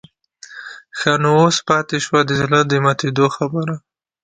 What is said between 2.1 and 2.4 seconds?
د